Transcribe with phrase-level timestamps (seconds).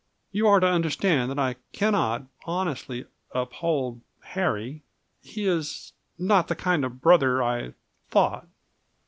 [0.31, 4.81] You are to understand that I cannot honestly uphold Harry.
[5.21, 7.75] He is not the kind of brother I
[8.09, 8.47] thought."